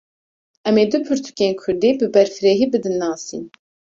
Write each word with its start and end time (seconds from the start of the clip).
Em 0.67 0.75
ê 0.83 0.85
du 0.91 0.99
pirtûkên 1.07 1.53
Kurdî, 1.61 1.91
bi 1.99 2.07
berfirehî 2.13 2.67
bidin 2.73 2.95
nasîn 3.03 3.43